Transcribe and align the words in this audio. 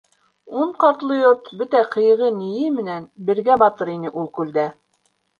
Ун 0.59 0.69
ҡатлы 0.83 1.17
йорт 1.17 1.49
бөтә 1.59 1.81
ҡыйығы-ние 1.95 2.71
менән 2.77 3.05
бергә 3.27 3.57
батыр 3.65 3.91
ине 3.97 4.13
ул 4.23 4.31
күлдә. 4.39 4.65